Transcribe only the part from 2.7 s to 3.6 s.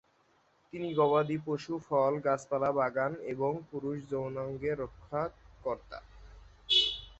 বাগান এবং